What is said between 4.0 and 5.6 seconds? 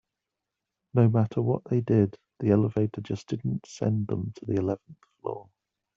them to the eleventh floor.